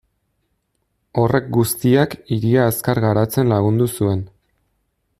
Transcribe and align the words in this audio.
Horrek 1.23 1.51
guztiak 1.59 2.15
hiria 2.37 2.65
azkar 2.71 3.03
garatzen 3.07 3.55
lagundu 3.55 3.93
zuen. 3.99 4.29